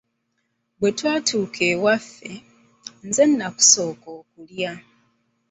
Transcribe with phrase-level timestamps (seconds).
[0.79, 2.31] Bwe tunaatuuka ewaffe,
[3.07, 4.73] nze naakusooka okulya.